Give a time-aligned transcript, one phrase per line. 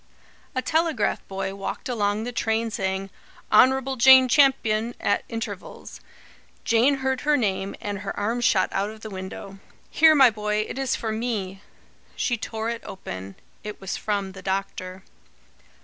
[0.55, 3.11] A telegraph boy walked along the train, saying:
[3.51, 6.01] "Honrubble Jain Champyun" at intervals.
[6.63, 9.59] Jane heard her name, and her arm shot out of the window.
[9.91, 10.65] "Here, my boy!
[10.67, 11.61] It is for me."
[12.15, 13.35] She tore it open.
[13.63, 15.03] It was from the doctor.